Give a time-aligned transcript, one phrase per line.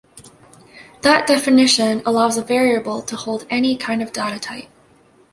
[1.03, 4.67] That definition allows a variable to hold any kind of data type.